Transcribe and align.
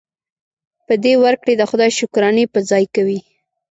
په 0.87 0.93
دې 1.03 1.13
ورکړې 1.23 1.53
د 1.57 1.63
خدای 1.69 1.91
شکرانې 1.99 2.45
په 2.53 2.59
ځای 2.69 2.83
کوي. 2.95 3.19